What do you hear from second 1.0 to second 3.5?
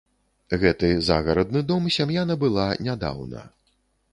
загарадны дом сям'я набыла нядаўна.